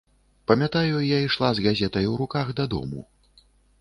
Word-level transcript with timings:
Памятаю, 0.51 0.95
я 1.07 1.19
ішла 1.27 1.49
з 1.59 1.65
газетай 1.65 2.05
у 2.13 2.17
руках 2.23 2.47
дадому. 2.61 3.05